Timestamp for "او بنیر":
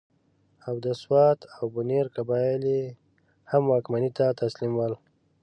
1.55-2.05